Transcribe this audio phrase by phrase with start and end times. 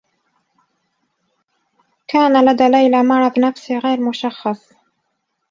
[2.07, 4.73] كان لدى ليلى مرض نفسي غير مشخّص.